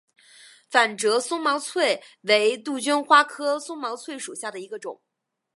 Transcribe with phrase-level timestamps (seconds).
[0.67, 4.99] 反折松毛翠为杜鹃花科松毛翠属下的一个种。